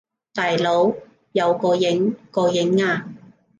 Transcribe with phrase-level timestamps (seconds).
[0.33, 0.91] 大佬，
[1.33, 2.15] 有個影！
[2.31, 3.07] 個影呀！